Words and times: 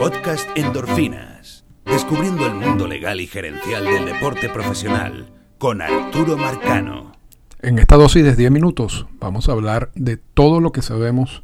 Podcast 0.00 0.48
Endorfinas. 0.56 1.66
Descubriendo 1.84 2.46
el 2.46 2.54
mundo 2.54 2.88
legal 2.88 3.20
y 3.20 3.26
gerencial 3.26 3.84
del 3.84 4.06
deporte 4.06 4.48
profesional 4.48 5.28
con 5.58 5.82
Arturo 5.82 6.38
Marcano. 6.38 7.12
En 7.60 7.78
esta 7.78 7.96
dosis 7.96 8.24
de 8.24 8.34
10 8.34 8.50
minutos 8.50 9.06
vamos 9.20 9.50
a 9.50 9.52
hablar 9.52 9.90
de 9.94 10.16
todo 10.16 10.62
lo 10.62 10.72
que 10.72 10.80
sabemos 10.80 11.42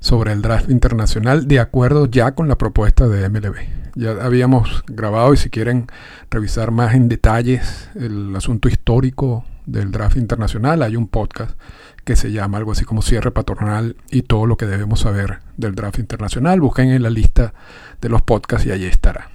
sobre 0.00 0.32
el 0.32 0.42
draft 0.42 0.68
internacional 0.70 1.46
de 1.46 1.60
acuerdo 1.60 2.06
ya 2.06 2.34
con 2.34 2.48
la 2.48 2.58
propuesta 2.58 3.06
de 3.06 3.28
MLB. 3.28 3.54
Ya 3.94 4.10
habíamos 4.24 4.82
grabado 4.88 5.32
y 5.32 5.36
si 5.36 5.48
quieren 5.48 5.86
revisar 6.32 6.72
más 6.72 6.96
en 6.96 7.08
detalles 7.08 7.90
el 7.94 8.34
asunto 8.34 8.68
histórico 8.68 9.44
del 9.68 9.90
draft 9.90 10.16
internacional, 10.16 10.82
hay 10.82 10.96
un 10.96 11.08
podcast 11.08 11.58
que 12.04 12.16
se 12.16 12.32
llama 12.32 12.56
algo 12.56 12.72
así 12.72 12.84
como 12.84 13.02
cierre 13.02 13.30
patronal 13.30 13.96
y 14.10 14.22
todo 14.22 14.46
lo 14.46 14.56
que 14.56 14.66
debemos 14.66 15.00
saber 15.00 15.40
del 15.58 15.74
draft 15.74 15.98
internacional. 15.98 16.60
Busquen 16.60 16.88
en 16.90 17.02
la 17.02 17.10
lista 17.10 17.52
de 18.00 18.08
los 18.08 18.22
podcasts 18.22 18.66
y 18.66 18.72
allí 18.72 18.86
estará. 18.86 19.30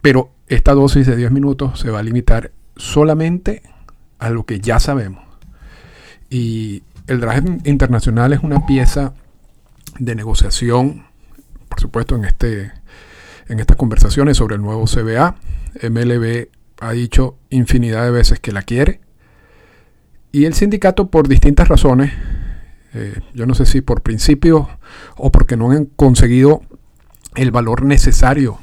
Pero 0.00 0.30
esta 0.48 0.72
dosis 0.72 1.06
de 1.06 1.16
10 1.16 1.32
minutos 1.32 1.78
se 1.78 1.90
va 1.90 1.98
a 1.98 2.02
limitar 2.02 2.52
solamente 2.76 3.62
a 4.18 4.30
lo 4.30 4.46
que 4.46 4.60
ya 4.60 4.80
sabemos. 4.80 5.22
Y 6.30 6.82
el 7.06 7.20
draft 7.20 7.46
internacional 7.66 8.32
es 8.32 8.40
una 8.42 8.64
pieza 8.64 9.12
de 9.98 10.14
negociación, 10.14 11.04
por 11.68 11.80
supuesto, 11.80 12.16
en, 12.16 12.24
este, 12.24 12.72
en 13.48 13.60
estas 13.60 13.76
conversaciones 13.76 14.38
sobre 14.38 14.56
el 14.56 14.62
nuevo 14.62 14.86
CBA. 14.86 15.36
MLB 15.82 16.48
ha 16.80 16.92
dicho 16.92 17.36
infinidad 17.50 18.04
de 18.04 18.10
veces 18.10 18.40
que 18.40 18.52
la 18.52 18.62
quiere 18.62 19.05
y 20.36 20.44
el 20.44 20.52
sindicato, 20.52 21.10
por 21.10 21.28
distintas 21.28 21.66
razones, 21.66 22.12
eh, 22.92 23.20
yo 23.32 23.46
no 23.46 23.54
sé 23.54 23.64
si 23.64 23.80
por 23.80 24.02
principio 24.02 24.68
o 25.16 25.32
porque 25.32 25.56
no 25.56 25.70
han 25.70 25.86
conseguido 25.86 26.60
el 27.36 27.50
valor 27.50 27.86
necesario 27.86 28.58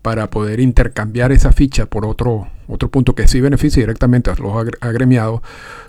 para 0.00 0.30
poder 0.30 0.60
intercambiar 0.60 1.30
esa 1.30 1.52
ficha 1.52 1.84
por 1.84 2.06
otro, 2.06 2.48
otro 2.68 2.90
punto 2.90 3.14
que 3.14 3.28
sí 3.28 3.42
beneficia 3.42 3.82
directamente 3.82 4.30
a 4.30 4.34
los 4.36 4.66
agremiados, 4.80 5.42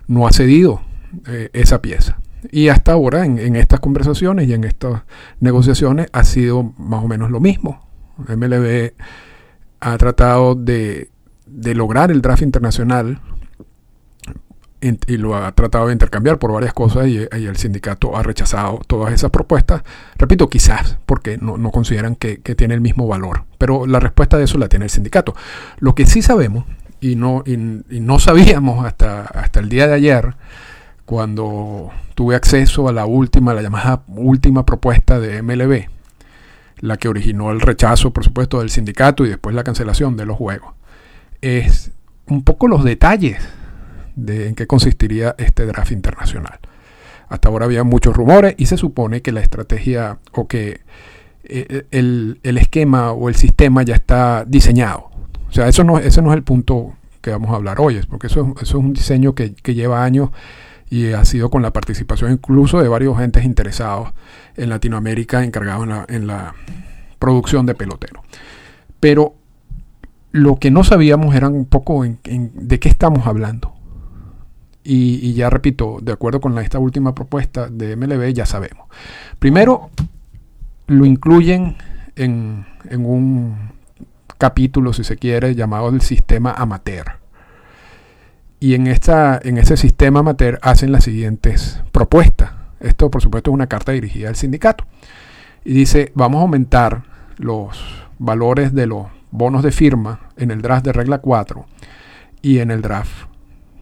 no 0.08 0.28
ha 0.28 0.34
cedido 0.34 0.82
eh, 1.28 1.50
esa 1.54 1.82
pieza. 1.82 2.18
Y 2.52 2.68
hasta 2.68 2.92
ahora, 2.92 3.26
en, 3.26 3.56
estas 3.56 3.80
conversaciones 3.80 4.50
y 4.50 4.54
en 4.54 4.66
estas 4.66 5.04
negociaciones, 5.40 6.08
ha 6.12 6.26
sido 6.26 6.74
más 6.78 7.06
o 7.06 7.08
menos 7.08 7.32
lo 7.32 7.40
mismo. 7.40 7.88
MLB 8.18 8.92
ha 9.80 9.98
tratado 9.98 10.56
de, 10.56 11.10
de 11.46 11.74
lograr 11.74 12.12
el 12.12 12.22
draft 12.22 12.42
internacional 12.42 13.22
y 14.84 15.18
lo 15.18 15.36
ha 15.36 15.52
tratado 15.54 15.88
de 15.88 15.94
intercambiar 15.94 16.40
por 16.40 16.52
varias 16.52 16.74
cosas 16.74 17.08
y, 17.08 17.18
el 17.18 17.56
sindicato 17.56 18.18
ha 18.18 18.24
rechazado 18.24 18.82
todas 18.86 19.14
esas 19.14 19.32
propuestas. 19.32 19.84
Repito, 20.18 20.50
quizás 20.50 20.98
porque 21.06 21.38
no, 21.38 21.72
consideran 21.72 22.16
que, 22.16 22.38
tiene 22.38 22.74
el 22.74 22.82
mismo 22.82 23.08
valor, 23.08 23.46
pero 23.58 23.88
la 23.88 24.00
respuesta 24.00 24.38
de 24.38 24.44
eso 24.44 24.58
la 24.58 24.68
tiene 24.68 24.86
el 24.86 24.92
sindicato. 24.92 25.36
Lo 25.80 25.96
que 25.96 26.06
sí 26.06 26.22
sabemos, 26.22 26.66
y 27.00 27.16
no, 27.16 27.44
y, 27.46 27.56
no 27.58 28.20
sabíamos 28.20 28.86
hasta, 28.86 29.22
hasta 29.22 29.62
el 29.62 29.70
día 29.70 29.88
de 29.88 29.94
ayer, 29.94 30.36
cuando 31.06 31.92
tuve 32.16 32.36
acceso 32.36 32.90
a 32.90 32.94
la 32.94 33.06
última, 33.06 33.54
la 33.54 33.62
llamada 33.62 34.04
última 34.08 34.66
propuesta 34.66 35.20
de 35.20 35.42
MLB, 35.42 35.88
la 36.80 36.98
que 36.98 37.08
originó 37.08 37.52
el 37.52 37.62
rechazo, 37.62 38.12
por 38.12 38.26
supuesto, 38.26 38.60
del 38.60 38.70
sindicato 38.70 39.26
y 39.26 39.30
después 39.30 39.56
la 39.56 39.64
cancelación 39.64 40.18
de 40.18 40.26
los 40.26 40.38
juegos, 40.38 40.74
es 41.42 41.92
un 42.28 42.44
poco 42.44 42.68
los 42.68 42.84
detalles 42.84 43.38
de 44.16 44.48
en 44.48 44.56
qué 44.56 44.68
consistiría 44.68 45.36
este 45.38 45.66
draft 45.66 45.92
internacional. 45.92 46.60
Hasta 47.30 47.50
ahora 47.50 47.66
había 47.66 47.84
muchos 47.84 48.16
rumores 48.16 48.56
y 48.58 48.68
se 48.68 48.78
supone 48.78 49.22
que 49.22 49.32
la 49.32 49.42
estrategia 49.42 50.20
o 50.34 50.48
que 50.48 50.82
eh, 51.46 51.86
el, 51.92 52.40
esquema 52.44 53.12
o 53.12 53.28
el 53.28 53.36
sistema 53.36 53.84
ya 53.84 53.96
está 53.96 54.46
diseñado. 54.46 55.10
O 55.50 55.52
sea, 55.52 55.68
eso 55.68 55.84
no, 55.84 56.00
ese 56.00 56.22
no 56.22 56.32
es 56.32 56.38
el 56.38 56.44
punto 56.44 56.94
que 57.22 57.32
vamos 57.32 57.52
a 57.52 57.56
hablar 57.56 57.80
hoy, 57.80 58.02
porque 58.10 58.28
eso, 58.28 58.54
eso 58.58 58.64
es 58.64 58.74
un 58.74 58.94
diseño 58.94 59.34
que, 59.34 59.56
lleva 59.74 60.04
años 60.04 60.30
y 60.90 61.14
ha 61.14 61.26
sido 61.26 61.50
con 61.50 61.62
la 61.62 61.72
participación 61.72 62.32
incluso 62.32 62.82
de 62.82 62.88
varios 62.88 63.20
entes 63.20 63.46
interesados 63.46 64.10
en 64.56 64.70
Latinoamérica 64.70 65.44
encargados 65.44 65.88
en 66.10 66.28
la, 66.28 66.54
producción 67.20 67.66
de 67.66 67.74
pelotero. 67.74 68.22
Pero 69.00 69.36
lo 70.34 70.58
que 70.58 70.72
no 70.72 70.84
sabíamos 70.84 71.34
era 71.36 71.48
un 71.48 71.66
poco 71.66 72.04
de 72.04 72.80
qué 72.80 72.90
estamos 72.90 73.26
hablando. 73.28 73.73
Y, 74.84 75.34
ya 75.34 75.50
repito, 75.50 76.00
de 76.02 76.12
acuerdo 76.12 76.42
con 76.42 76.58
esta 76.60 76.78
última 76.78 77.16
propuesta 77.16 77.70
de 77.70 77.96
MLB, 77.96 78.34
ya 78.34 78.46
sabemos. 78.46 78.88
Primero, 79.40 79.90
lo 80.88 81.06
incluyen 81.06 81.78
en, 82.16 82.66
un 82.92 83.72
capítulo, 84.38 84.92
si 84.92 85.06
se 85.06 85.16
quiere, 85.16 85.56
llamado 85.56 85.90
el 85.90 86.02
sistema 86.02 86.52
amateur. 86.52 87.20
Y 88.60 88.76
en, 88.76 88.88
esta, 88.88 89.40
en 89.42 89.58
ese 89.58 89.78
sistema 89.78 90.20
amateur 90.20 90.60
hacen 90.62 90.92
las 90.92 91.06
siguientes 91.06 91.82
propuestas. 91.94 92.52
Esto, 92.82 93.10
por 93.10 93.22
supuesto, 93.22 93.52
es 93.52 93.54
una 93.54 93.68
carta 93.68 93.94
dirigida 93.94 94.28
al 94.28 94.36
sindicato. 94.36 94.86
Y 95.64 95.74
dice, 95.74 96.12
vamos 96.14 96.40
a 96.40 96.42
aumentar 96.42 97.04
los 97.38 98.06
valores 98.20 98.74
de 98.74 98.88
los 98.88 99.08
bonos 99.32 99.64
de 99.64 99.72
firma 99.72 100.30
en 100.36 100.52
el 100.52 100.62
draft 100.62 100.86
de 100.86 100.94
regla 100.94 101.20
4 101.20 101.66
y 102.42 102.60
en 102.60 102.70
el 102.70 102.82
draft 102.82 103.30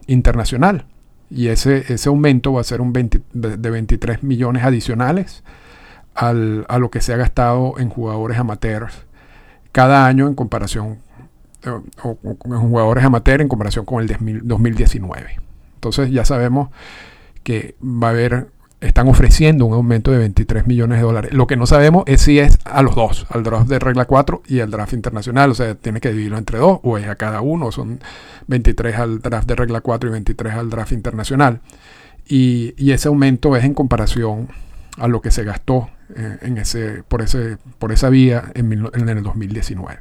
internacional 0.06 0.86
y 1.34 1.48
ese, 1.48 1.92
ese 1.92 2.08
aumento 2.08 2.52
va 2.52 2.60
a 2.60 2.64
ser 2.64 2.80
un 2.80 2.92
de 2.92 3.70
23 3.70 4.22
millones 4.22 4.64
adicionales 4.64 5.42
al, 6.14 6.66
a 6.68 6.78
lo 6.78 6.90
que 6.90 7.00
se 7.00 7.14
ha 7.14 7.16
gastado 7.16 7.74
en 7.78 7.88
jugadores 7.88 8.38
amateurs 8.38 9.06
cada 9.72 10.06
año 10.06 10.28
en 10.28 10.34
comparación 10.34 10.98
eh, 11.64 11.70
o, 12.02 12.18
jugadores 12.58 13.04
amateurs 13.04 13.40
en 13.40 13.48
comparación 13.48 13.86
con 13.86 14.02
el 14.02 14.42
2019. 14.42 15.36
Entonces 15.74 16.10
ya 16.10 16.24
sabemos 16.24 16.68
que 17.42 17.76
va 17.82 18.08
a 18.08 18.10
haber 18.10 18.48
están 18.82 19.08
ofreciendo 19.08 19.64
un 19.64 19.74
aumento 19.74 20.10
de 20.10 20.18
23 20.18 20.66
millones 20.66 20.98
de 20.98 21.04
dólares. 21.04 21.32
Lo 21.32 21.46
que 21.46 21.56
no 21.56 21.66
sabemos 21.66 22.02
es 22.06 22.20
si 22.22 22.40
es 22.40 22.58
a 22.64 22.82
los 22.82 22.96
dos, 22.96 23.26
al 23.30 23.44
draft 23.44 23.68
de 23.68 23.78
regla 23.78 24.06
4 24.06 24.42
y 24.48 24.58
al 24.58 24.70
draft 24.72 24.92
internacional. 24.92 25.52
O 25.52 25.54
sea, 25.54 25.76
tiene 25.76 26.00
que 26.00 26.10
dividirlo 26.10 26.36
entre 26.36 26.58
dos 26.58 26.80
o 26.82 26.98
es 26.98 27.06
a 27.06 27.14
cada 27.14 27.40
uno. 27.40 27.70
Son 27.70 28.00
23 28.48 28.96
al 28.96 29.20
draft 29.20 29.46
de 29.46 29.54
regla 29.54 29.80
4 29.80 30.08
y 30.08 30.12
23 30.12 30.54
al 30.54 30.68
draft 30.68 30.92
internacional. 30.92 31.60
Y, 32.26 32.90
ese 32.90 33.08
aumento 33.08 33.56
es 33.56 33.64
en 33.64 33.72
comparación 33.72 34.48
a 34.98 35.06
lo 35.06 35.22
que 35.22 35.30
se 35.30 35.44
gastó 35.44 35.88
eh, 36.14 36.38
en 36.42 36.58
ese, 36.58 37.04
por, 37.04 37.22
ese, 37.22 37.58
por 37.78 37.92
esa 37.92 38.10
vía 38.10 38.50
en, 38.54 38.72
en 38.72 39.08
el 39.08 39.22
2019. 39.22 40.00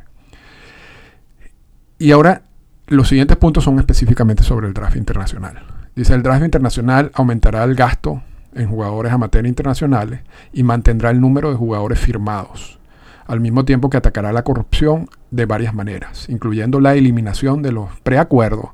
Y 1.99 2.11
ahora 2.11 2.41
los 2.87 3.07
siguientes 3.07 3.37
puntos 3.37 3.63
son 3.63 3.77
específicamente 3.77 4.43
sobre 4.43 4.67
el 4.67 4.73
draft 4.73 4.97
internacional. 4.97 5.63
Dice, 5.95 6.15
el 6.15 6.23
draft 6.23 6.43
internacional 6.43 7.11
aumentará 7.13 7.63
el 7.63 7.75
gasto 7.75 8.23
en 8.53 8.67
jugadores 8.67 9.11
amateur 9.11 9.45
internacionales 9.45 10.21
y 10.53 10.63
mantendrá 10.63 11.09
el 11.09 11.21
número 11.21 11.49
de 11.51 11.57
jugadores 11.57 11.99
firmados, 11.99 12.79
al 13.25 13.39
mismo 13.39 13.65
tiempo 13.65 13.89
que 13.89 13.97
atacará 13.97 14.33
la 14.33 14.43
corrupción 14.43 15.09
de 15.29 15.45
varias 15.45 15.73
maneras, 15.73 16.27
incluyendo 16.29 16.79
la 16.79 16.95
eliminación 16.95 17.61
de 17.61 17.71
los 17.71 17.89
preacuerdos 18.01 18.69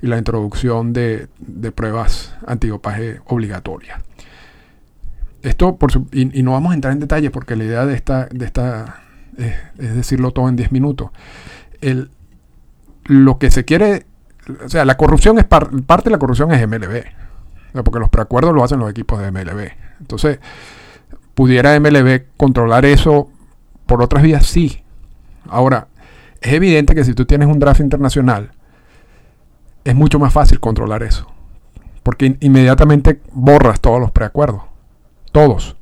y 0.00 0.06
la 0.08 0.18
introducción 0.18 0.92
de, 0.92 1.28
pruebas 1.74 2.34
antidopaje 2.46 3.20
obligatorias. 3.26 4.00
Esto, 5.42 5.76
y, 6.12 6.42
no 6.42 6.52
vamos 6.52 6.72
a 6.72 6.74
entrar 6.74 6.92
en 6.92 7.00
detalle 7.00 7.30
porque 7.30 7.56
la 7.56 7.64
idea 7.64 7.86
de 7.86 7.94
esta, 7.94 8.26
de 8.26 8.44
esta 8.44 9.02
es 9.36 9.94
decirlo 9.94 10.30
todo 10.30 10.48
en 10.48 10.56
10 10.56 10.72
minutos. 10.72 11.10
El, 11.80 12.10
lo 13.04 13.38
que 13.38 13.50
se 13.50 13.64
quiere, 13.64 14.06
o 14.64 14.68
sea, 14.68 14.84
la 14.84 14.96
corrupción 14.96 15.38
es 15.38 15.44
parte 15.44 16.04
de 16.04 16.10
la 16.10 16.18
corrupción 16.18 16.52
es 16.52 16.66
MLB 16.66 17.21
porque 17.72 17.98
los 17.98 18.10
preacuerdos 18.10 18.54
lo 18.54 18.62
hacen 18.62 18.78
los 18.78 18.90
equipos 18.90 19.20
de 19.20 19.30
MLB. 19.30 19.70
Entonces, 20.00 20.38
¿pudiera 21.34 21.78
MLB 21.78 22.24
controlar 22.36 22.84
eso 22.84 23.30
por 23.86 24.02
otras 24.02 24.22
vías? 24.22 24.46
Sí. 24.46 24.82
Ahora, 25.48 25.88
es 26.40 26.52
evidente 26.52 26.94
que 26.94 27.04
si 27.04 27.14
tú 27.14 27.24
tienes 27.24 27.48
un 27.48 27.58
draft 27.58 27.80
internacional, 27.80 28.50
es 29.84 29.94
mucho 29.94 30.18
más 30.18 30.32
fácil 30.32 30.60
controlar 30.60 31.02
eso. 31.02 31.26
Porque 32.02 32.36
inmediatamente 32.40 33.20
borras 33.32 33.80
todos 33.80 34.00
los 34.00 34.10
preacuerdos. 34.10 34.62
Todos. 35.30 35.76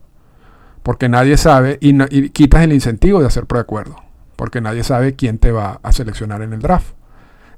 Porque 0.82 1.08
nadie 1.08 1.36
sabe 1.36 1.78
y, 1.80 1.96
y 2.14 2.30
quitas 2.30 2.62
el 2.62 2.72
incentivo 2.72 3.20
de 3.20 3.26
hacer 3.26 3.46
preacuerdos. 3.46 3.96
Porque 4.36 4.60
nadie 4.60 4.84
sabe 4.84 5.16
quién 5.16 5.38
te 5.38 5.50
va 5.50 5.80
a 5.82 5.92
seleccionar 5.92 6.42
en 6.42 6.52
el 6.52 6.60
draft 6.60 6.94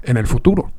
en 0.02 0.16
el 0.16 0.26
futuro. 0.26 0.70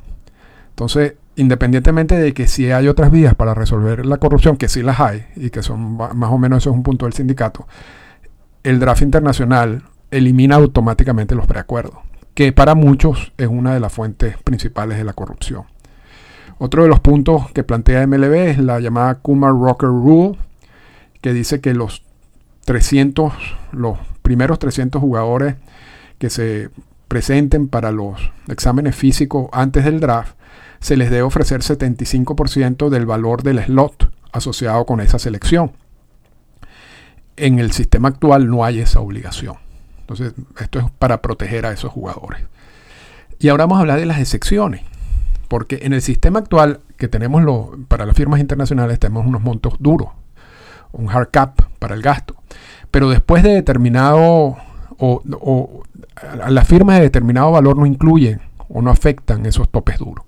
Entonces, 0.70 1.14
independientemente 1.36 2.16
de 2.16 2.34
que 2.34 2.48
si 2.48 2.72
hay 2.72 2.88
otras 2.88 3.12
vías 3.12 3.36
para 3.36 3.54
resolver 3.54 4.06
la 4.06 4.18
corrupción, 4.18 4.58
que 4.58 4.68
sí 4.68 4.82
las 4.84 5.00
hay, 5.00 5.26
y 5.36 5.50
que 5.50 5.64
son 5.64 5.98
más 5.98 6.32
o 6.32 6.38
menos 6.38 6.64
eso 6.64 6.70
es 6.70 6.76
un 6.76 6.84
punto 6.84 7.06
del 7.06 7.14
sindicato, 7.14 7.68
el 8.64 8.80
draft 8.80 9.02
internacional 9.02 9.84
elimina 10.12 10.56
automáticamente 10.56 11.36
los 11.36 11.48
preacuerdos, 11.48 12.00
que 12.34 12.54
para 12.54 12.76
muchos 12.76 13.34
es 13.38 13.48
una 13.48 13.74
de 13.74 13.80
las 13.80 13.92
fuentes 13.92 14.38
principales 14.44 14.98
de 14.98 15.04
la 15.04 15.14
corrupción. 15.14 15.64
Otro 16.60 16.84
de 16.84 16.90
los 16.90 17.00
puntos 17.00 17.52
que 17.52 17.64
plantea 17.64 18.06
MLB 18.06 18.34
es 18.34 18.58
la 18.60 18.80
llamada 18.80 19.16
Kumar 19.16 19.52
Rocker 19.52 19.90
Rule, 19.90 20.38
que 21.20 21.34
dice 21.34 21.62
que 21.62 21.74
los 21.74 22.04
300, 22.66 23.34
los 23.72 23.98
primeros 24.22 24.60
300 24.60 25.02
jugadores 25.02 25.56
que 26.20 26.30
se 26.30 26.70
presenten 27.08 27.68
para 27.68 27.92
los 27.92 28.32
exámenes 28.48 28.96
físicos 28.96 29.50
antes 29.52 29.84
del 29.84 30.00
draft, 30.00 30.36
se 30.84 30.98
les 30.98 31.10
debe 31.10 31.22
ofrecer 31.22 31.62
75% 31.62 32.90
del 32.90 33.06
valor 33.06 33.42
del 33.42 33.64
slot 33.64 34.12
asociado 34.34 34.86
con 34.86 35.00
esa 35.00 35.18
selección. 35.18 35.72
En 37.38 37.58
el 37.58 37.72
sistema 37.72 38.10
actual 38.10 38.50
no 38.50 38.66
hay 38.66 38.82
esa 38.82 39.00
obligación. 39.00 39.56
Entonces, 40.02 40.34
esto 40.60 40.80
es 40.80 40.86
para 41.00 41.22
proteger 41.22 41.66
a 41.66 41.72
esos 41.72 41.90
jugadores. 41.90 42.42
Y 43.40 43.48
ahora 43.48 43.64
vamos 43.64 43.78
a 43.78 43.80
hablar 43.80 43.98
de 43.98 44.06
las 44.06 44.20
excepciones. 44.20 44.82
Porque 45.48 45.80
en 45.84 45.94
el 45.94 46.02
sistema 46.02 46.40
actual 46.40 46.82
que 46.98 47.08
tenemos 47.08 47.42
para 47.88 48.06
las 48.06 48.18
firmas 48.18 48.42
internacionales 48.42 49.00
tenemos 49.00 49.26
unos 49.26 49.42
montos 49.42 49.76
duros, 49.80 50.10
un 50.92 51.10
hard 51.10 51.30
cap 51.32 51.62
para 51.80 51.96
el 51.96 52.02
gasto. 52.02 52.36
Pero 52.92 53.10
después 53.10 53.42
de 53.42 53.52
determinado, 53.52 54.58
o, 54.98 55.84
las 56.50 56.68
firmas 56.68 56.98
de 56.98 57.04
determinado 57.04 57.52
valor 57.52 57.78
no 57.78 57.86
incluyen 57.86 58.42
o 58.68 58.82
no 58.82 58.92
afectan 58.92 59.46
esos 59.46 59.70
topes 59.70 59.98
duros. 59.98 60.26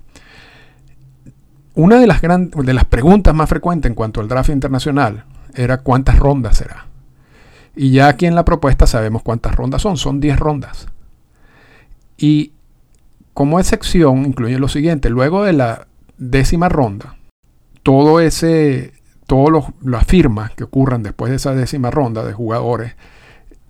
Una 1.76 2.00
de 2.00 2.06
las, 2.06 2.84
preguntas 2.86 3.34
más 3.34 3.50
frecuentes 3.50 3.90
en 3.90 3.94
cuanto 3.94 4.22
al 4.22 4.28
draft 4.28 4.48
internacional 4.48 5.24
era 5.54 5.82
cuántas 5.82 6.18
rondas 6.18 6.56
será. 6.56 6.86
Y 7.76 7.90
ya 7.90 8.08
aquí 8.08 8.24
en 8.24 8.34
la 8.34 8.46
propuesta 8.46 8.86
sabemos 8.86 9.22
cuántas 9.22 9.54
rondas 9.54 9.82
son, 9.82 9.98
son 9.98 10.18
10 10.18 10.38
rondas. 10.38 10.88
Y 12.16 12.52
como 13.34 13.60
excepción 13.60 14.24
incluye 14.24 14.58
lo 14.58 14.68
siguiente, 14.68 15.10
luego 15.10 15.44
de 15.44 15.52
la 15.52 15.86
décima 16.16 16.70
ronda, 16.70 17.16
todo 17.82 18.20
ese, 18.20 18.94
todas 19.26 19.66
las 19.82 20.06
firmas 20.06 20.52
que 20.52 20.64
ocurran 20.64 21.02
después 21.02 21.28
de 21.28 21.36
esa 21.36 21.54
décima 21.54 21.90
ronda 21.90 22.24
de 22.24 22.32
jugadores, 22.32 22.96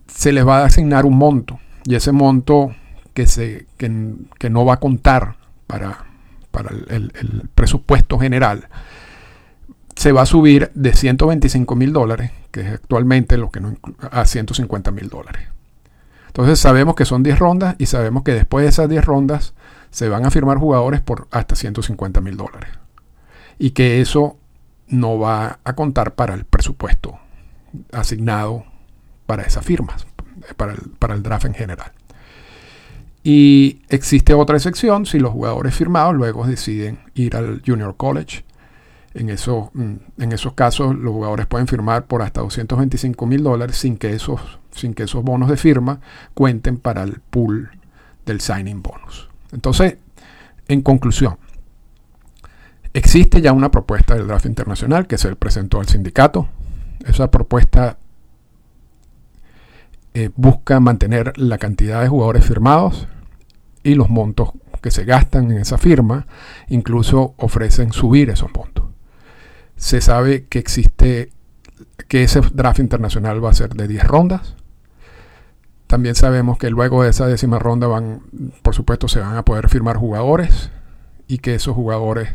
se 0.06 0.30
les 0.30 0.46
va 0.46 0.60
a 0.60 0.66
asignar 0.66 1.06
un 1.06 1.18
monto. 1.18 1.58
Y 1.84 1.96
ese 1.96 2.12
monto 2.12 2.72
que, 3.14 3.26
se, 3.26 3.66
que, 3.76 4.48
no 4.48 4.64
va 4.64 4.74
a 4.74 4.80
contar 4.80 5.34
para, 5.66 6.06
para 6.56 6.70
el, 6.70 7.50
presupuesto 7.54 8.18
general, 8.18 8.68
se 9.94 10.10
va 10.10 10.22
a 10.22 10.26
subir 10.26 10.70
de 10.74 10.94
125 10.94 11.76
mil 11.76 11.92
dólares, 11.92 12.30
que 12.50 12.62
es 12.62 12.72
actualmente 12.72 13.36
lo 13.36 13.50
que 13.50 13.60
no 13.60 13.76
a 14.10 14.24
150 14.24 14.90
mil 14.90 15.10
dólares. 15.10 15.48
Entonces 16.28 16.58
sabemos 16.58 16.94
que 16.94 17.04
son 17.04 17.22
10 17.22 17.38
rondas 17.38 17.76
y 17.76 17.84
sabemos 17.84 18.22
que 18.22 18.32
después 18.32 18.62
de 18.62 18.70
esas 18.70 18.88
10 18.88 19.04
rondas 19.04 19.52
se 19.90 20.08
van 20.08 20.24
a 20.24 20.30
firmar 20.30 20.56
jugadores 20.56 21.02
por 21.02 21.28
hasta 21.30 21.56
150 21.56 22.22
mil 22.22 22.38
dólares. 22.38 22.70
Y 23.58 23.72
que 23.72 24.00
eso 24.00 24.38
no 24.88 25.18
va 25.18 25.58
a 25.62 25.74
contar 25.74 26.14
para 26.14 26.32
el 26.32 26.46
presupuesto 26.46 27.18
asignado 27.92 28.64
para 29.26 29.42
esas 29.42 29.62
firmas, 29.62 30.06
para 30.56 30.72
el, 30.72 30.78
para 30.98 31.12
el 31.12 31.22
draft 31.22 31.44
en 31.44 31.54
general. 31.54 31.92
Y 33.28 33.82
existe 33.88 34.34
otra 34.34 34.54
excepción 34.54 35.04
si 35.04 35.18
los 35.18 35.32
jugadores 35.32 35.74
firmados 35.74 36.14
luego 36.14 36.46
deciden 36.46 37.00
ir 37.16 37.34
al 37.34 37.60
Junior 37.66 37.96
College. 37.96 38.44
En, 39.14 39.30
eso, 39.30 39.72
mm, 39.74 40.22
en 40.22 40.30
esos 40.30 40.52
casos 40.52 40.94
los 40.94 41.12
jugadores 41.12 41.46
pueden 41.48 41.66
firmar 41.66 42.06
por 42.06 42.22
hasta 42.22 42.40
225 42.42 43.26
mil 43.26 43.42
dólares 43.42 43.78
sin, 43.78 43.96
que 43.96 44.12
esos, 44.12 44.60
sin 44.70 44.94
que 44.94 45.02
esos 45.02 45.24
bonos 45.24 45.48
de 45.48 45.56
firma 45.56 45.98
cuenten 46.34 46.76
para 46.76 47.02
el 47.02 47.18
pool 47.18 47.70
del 48.24 48.40
signing 48.40 48.80
bonus. 48.80 49.28
Entonces, 49.50 49.96
en 50.68 50.82
conclusión, 50.82 51.36
existe 52.94 53.40
ya 53.40 53.52
una 53.52 53.72
propuesta 53.72 54.14
del 54.14 54.28
draft 54.28 54.46
internacional 54.46 55.08
que 55.08 55.18
se 55.18 55.34
presentó 55.34 55.80
al 55.80 55.88
sindicato. 55.88 56.46
Esa 57.04 57.28
propuesta 57.32 57.98
eh, 60.14 60.30
busca 60.36 60.78
mantener 60.78 61.36
la 61.36 61.58
cantidad 61.58 62.02
de 62.02 62.08
jugadores 62.08 62.44
firmados 62.44 63.08
y 63.86 63.94
los 63.94 64.10
montos 64.10 64.50
que 64.82 64.90
se 64.90 65.04
gastan 65.04 65.50
en 65.50 65.58
esa 65.58 65.78
firma, 65.78 66.26
incluso 66.68 67.34
ofrecen 67.38 67.92
subir 67.92 68.30
esos 68.30 68.50
montos. 68.54 68.84
Se 69.76 70.00
sabe 70.00 70.46
que 70.46 70.58
existe 70.58 71.30
que 72.08 72.22
ese 72.22 72.40
draft 72.52 72.78
internacional 72.78 73.44
va 73.44 73.50
a 73.50 73.54
ser 73.54 73.74
de 73.74 73.88
10 73.88 74.04
rondas 74.04 74.56
también 75.86 76.16
sabemos 76.16 76.58
que 76.58 76.70
luego 76.70 77.02
de 77.02 77.10
esa 77.10 77.26
décima 77.26 77.58
ronda 77.58 77.86
van, 77.86 78.22
por 78.62 78.74
supuesto, 78.74 79.06
se 79.08 79.20
van 79.20 79.36
a 79.36 79.44
poder 79.44 79.68
firmar 79.68 79.96
jugadores 79.96 80.70
y 81.28 81.38
que 81.38 81.54
esos 81.54 81.74
jugadores, 81.74 82.28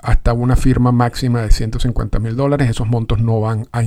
hasta 0.00 0.32
una 0.32 0.56
firma 0.56 0.92
máxima 0.92 1.42
de 1.42 1.50
150 1.50 2.18
mil 2.20 2.36
dólares, 2.36 2.70
esos 2.70 2.86
montos 2.86 3.20
no 3.20 3.40
van 3.40 3.66
a 3.72 3.82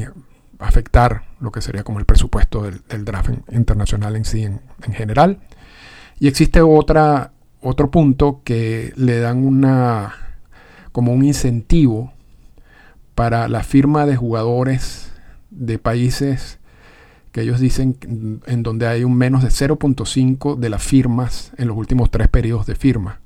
afectar 0.60 1.24
lo 1.40 1.52
que 1.52 1.62
sería 1.62 1.84
como 1.84 2.00
el 2.00 2.06
presupuesto 2.06 2.64
del, 2.64 3.06
draft 3.06 3.30
internacional 3.52 4.16
en 4.18 4.26
sí 4.26 4.44
en, 4.44 4.62
general. 4.94 5.40
Y 6.20 6.28
existe 6.28 6.62
otra, 6.62 7.32
otro 7.62 7.92
punto 7.92 8.42
que 8.44 8.94
le 8.96 9.20
dan 9.20 9.46
una 9.46 10.14
como 10.92 11.12
un 11.12 11.26
incentivo 11.26 12.14
para 13.16 13.48
la 13.48 13.64
firma 13.64 14.06
de 14.06 14.16
jugadores 14.16 15.12
de 15.50 15.80
países 15.80 16.60
que 17.32 17.42
ellos 17.42 17.60
dicen 17.60 17.98
en 18.46 18.64
donde 18.64 18.88
hay 18.88 19.04
un 19.04 19.16
menos 19.18 19.42
de 19.42 19.50
0.5 19.50 20.56
de 20.56 20.70
las 20.70 20.84
firmas 20.84 21.52
en 21.58 21.68
los 21.68 21.76
últimos 21.76 22.12
tres 22.12 22.28
periodos 22.28 22.68
de 22.68 22.76
firma. 22.76 23.22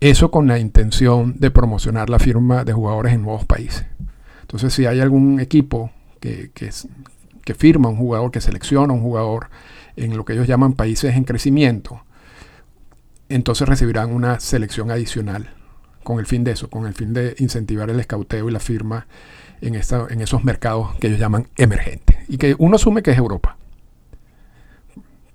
Eso 0.00 0.30
con 0.30 0.48
la 0.48 0.58
intención 0.58 1.34
de 1.38 1.50
promocionar 1.50 2.10
la 2.10 2.18
firma 2.18 2.64
de 2.64 2.72
jugadores 2.72 3.12
en 3.12 3.22
nuevos 3.22 3.44
países. 3.44 3.86
Entonces, 4.42 4.72
si 4.72 4.86
hay 4.86 5.00
algún 5.00 5.40
equipo 5.40 5.90
que, 6.20 6.50
que, 6.52 7.54
firma 7.54 7.88
un 7.88 7.96
jugador, 7.96 8.30
que 8.30 8.40
selecciona 8.40 8.92
un 8.92 9.02
jugador 9.02 9.50
en 9.96 10.16
lo 10.16 10.24
que 10.24 10.32
ellos 10.34 10.46
llaman 10.46 10.72
países 10.72 11.16
en 11.16 11.24
crecimiento, 11.24 12.02
entonces 13.28 13.68
recibirán 13.68 14.12
una 14.12 14.40
selección 14.40 14.90
adicional 14.90 15.50
con 16.02 16.18
el 16.18 16.26
fin 16.26 16.44
de 16.44 16.52
eso, 16.52 16.70
con 16.70 16.86
el 16.86 16.94
fin 16.94 17.12
de 17.12 17.34
incentivar 17.38 17.90
el 17.90 18.00
escauteo 18.00 18.48
y 18.48 18.52
la 18.52 18.60
firma 18.60 19.06
en, 19.60 19.74
esta, 19.74 20.06
en 20.08 20.20
esos 20.20 20.44
mercados 20.44 20.96
que 21.00 21.08
ellos 21.08 21.20
llaman 21.20 21.48
emergentes. 21.56 22.16
Y 22.28 22.38
que 22.38 22.54
uno 22.58 22.76
asume 22.76 23.02
que 23.02 23.10
es 23.10 23.18
Europa. 23.18 23.56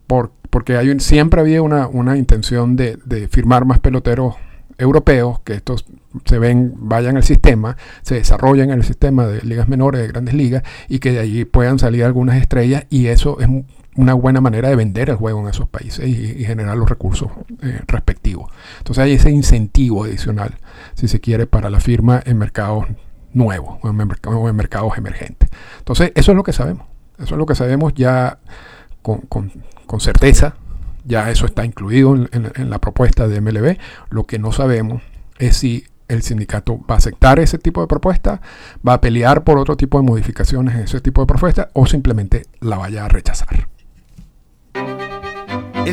Por, 0.07 0.31
porque 0.49 0.77
hay 0.77 0.99
siempre 0.99 1.41
había 1.41 1.61
una, 1.61 1.87
una 1.87 2.17
intención 2.17 2.75
de, 2.75 2.97
de, 3.05 3.27
firmar 3.27 3.65
más 3.65 3.79
peloteros 3.79 4.35
europeos, 4.77 5.39
que 5.41 5.53
estos 5.53 5.85
se 6.25 6.39
ven, 6.39 6.73
vayan 6.75 7.17
al 7.17 7.23
sistema, 7.23 7.77
se 8.01 8.15
desarrollen 8.15 8.71
en 8.71 8.79
el 8.79 8.83
sistema 8.83 9.27
de 9.27 9.41
ligas 9.41 9.67
menores, 9.67 10.01
de 10.01 10.07
grandes 10.07 10.33
ligas, 10.33 10.63
y 10.89 10.99
que 10.99 11.11
de 11.11 11.19
allí 11.19 11.45
puedan 11.45 11.79
salir 11.79 12.03
algunas 12.03 12.41
estrellas, 12.41 12.85
y 12.89 13.07
eso 13.07 13.39
es 13.39 13.47
una 13.95 14.13
buena 14.13 14.41
manera 14.41 14.69
de 14.69 14.75
vender 14.75 15.09
el 15.09 15.15
juego 15.15 15.41
en 15.41 15.47
esos 15.47 15.67
países 15.67 16.07
y, 16.07 16.43
generar 16.43 16.77
los 16.77 16.89
recursos 16.89 17.29
eh, 17.61 17.81
respectivos. 17.87 18.51
Entonces 18.79 19.03
hay 19.03 19.13
ese 19.13 19.29
incentivo 19.31 20.03
adicional, 20.03 20.57
si 20.95 21.07
se 21.07 21.19
quiere, 21.19 21.47
para 21.47 21.69
la 21.69 21.79
firma 21.79 22.21
en 22.25 22.37
mercados 22.37 22.85
nuevo 23.33 23.79
o 23.81 23.89
en, 23.89 24.55
mercados 24.55 24.97
emergentes. 24.97 25.49
Entonces, 25.79 26.11
eso 26.15 26.31
es 26.31 26.35
lo 26.35 26.43
que 26.43 26.53
sabemos. 26.53 26.87
Eso 27.17 27.35
es 27.35 27.37
lo 27.37 27.45
que 27.45 27.55
sabemos 27.55 27.93
ya 27.93 28.39
con, 29.01 29.51
certeza. 29.99 30.55
Ya 31.05 31.29
eso 31.29 31.45
está 31.45 31.65
incluido 31.65 32.15
en, 32.15 32.69
la 32.69 32.79
propuesta 32.79 33.27
de 33.27 33.41
MLB. 33.41 33.77
Lo 34.09 34.25
que 34.25 34.39
no 34.39 34.51
sabemos 34.51 35.01
es 35.37 35.57
si 35.57 35.85
el 36.07 36.21
sindicato 36.21 36.79
va 36.89 36.95
a 36.95 36.97
aceptar 36.97 37.39
ese 37.39 37.57
tipo 37.57 37.81
de 37.81 37.87
propuesta, 37.87 38.41
va 38.87 38.93
a 38.93 39.01
pelear 39.01 39.43
por 39.43 39.57
otro 39.57 39.75
tipo 39.75 39.97
de 39.99 40.05
modificaciones 40.05 40.75
en 40.75 40.81
ese 40.81 41.01
tipo 41.01 41.21
de 41.21 41.27
propuesta 41.27 41.69
o 41.73 41.85
simplemente 41.85 42.43
la 42.59 42.77
vaya 42.77 43.05
a 43.05 43.07
rechazar. 43.07 43.72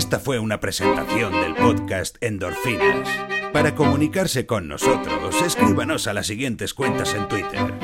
Esta 0.00 0.18
fue 0.18 0.38
una 0.38 0.60
presentación 0.60 1.30
del 1.30 1.54
podcast 1.54 2.16
Endorfinas. 2.22 3.06
Para 3.52 3.74
comunicarse 3.74 4.46
con 4.46 4.66
nosotros, 4.66 5.42
escríbanos 5.42 6.06
a 6.06 6.14
las 6.14 6.26
siguientes 6.26 6.72
cuentas 6.72 7.12
en 7.12 7.28
Twitter. 7.28 7.74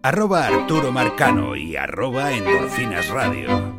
Arroba 0.00 0.46
Arturo 0.46 0.92
Marcano 0.92 1.56
y 1.56 1.74
arroba 1.74 2.30
Endorfinas 2.30 3.08
Radio. 3.08 3.75